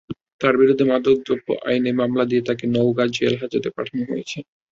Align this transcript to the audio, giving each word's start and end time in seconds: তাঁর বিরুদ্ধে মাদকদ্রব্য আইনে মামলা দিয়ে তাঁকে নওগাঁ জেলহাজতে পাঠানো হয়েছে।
তাঁর 0.41 0.55
বিরুদ্ধে 0.57 0.85
মাদকদ্রব্য 0.91 1.47
আইনে 1.67 1.91
মামলা 1.99 2.23
দিয়ে 2.25 2.41
তাঁকে 2.47 2.65
নওগাঁ 2.67 3.07
জেলহাজতে 3.15 3.69
পাঠানো 3.75 4.03
হয়েছে। 4.09 4.37